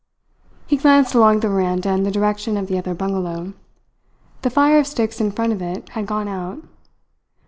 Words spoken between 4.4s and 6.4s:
The fire of sticks in front of it had gone